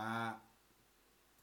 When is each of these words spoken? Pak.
Pak. 0.00 0.49